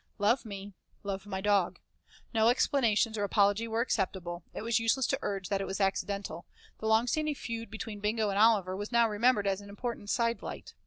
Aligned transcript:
'Love 0.17 0.45
me, 0.45 0.73
love 1.03 1.27
my 1.27 1.39
dog,' 1.41 1.77
No 2.33 2.47
explanations 2.49 3.19
or 3.19 3.23
apology 3.23 3.67
were 3.67 3.81
acceptable; 3.81 4.43
it 4.51 4.63
was 4.63 4.79
useless 4.79 5.05
to 5.05 5.19
urge 5.21 5.49
that 5.49 5.61
it 5.61 5.67
was 5.67 5.79
accidental; 5.79 6.47
the 6.79 6.87
long 6.87 7.05
standing 7.05 7.35
feud 7.35 7.69
between 7.69 7.99
Bingo 7.99 8.31
and 8.31 8.39
Oliver 8.39 8.75
was 8.75 8.91
now 8.91 9.07
remembered 9.07 9.45
as 9.45 9.61
an 9.61 9.69
important 9.69 10.09
sidelight. 10.09 10.73